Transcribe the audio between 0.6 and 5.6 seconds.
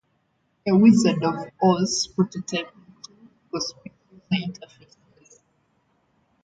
Suede: a Wizard of Oz prototyping tool for speech user interfaces.